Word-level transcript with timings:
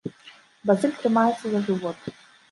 Базыль 0.69 0.95
трымаецца 1.01 1.45
за 1.51 1.61
жывот. 1.67 1.99